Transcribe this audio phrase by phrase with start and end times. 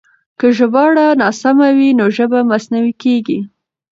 [0.39, 3.39] که ژباړه ناسمه وي نو ژبه مصنوعي کېږي.